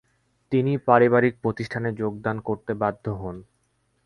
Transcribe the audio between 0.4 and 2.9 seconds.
তিনি পারিবারিক প্রতিষ্ঠানে যোগদান করতে